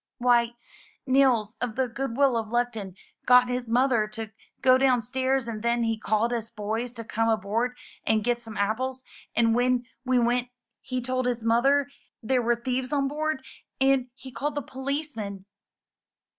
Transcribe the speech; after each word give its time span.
"Why, 0.17 0.55
Nils 1.05 1.55
of 1.61 1.75
the 1.75 1.87
'Goodwill 1.87 2.35
of 2.35 2.47
Luckton* 2.47 2.95
got 3.27 3.49
his 3.49 3.67
mother 3.67 4.07
to 4.07 4.31
go 4.63 4.79
down 4.79 5.03
stairs 5.03 5.47
and 5.47 5.61
then 5.61 5.83
he 5.83 5.95
called 5.95 6.33
us 6.33 6.49
boys 6.49 6.91
to 6.93 7.03
come 7.03 7.29
aboard 7.29 7.77
and 8.03 8.23
get 8.23 8.41
some 8.41 8.57
apples; 8.57 9.03
and 9.35 9.53
when 9.53 9.85
we 10.03 10.17
went 10.17 10.49
he 10.81 11.01
told 11.03 11.27
his 11.27 11.43
mother 11.43 11.87
there 12.23 12.41
were 12.41 12.55
thieves 12.55 12.91
on 12.91 13.07
board; 13.07 13.45
and 13.79 14.09
he 14.15 14.31
called 14.31 14.55
the 14.55 14.63
policeman." 14.63 15.45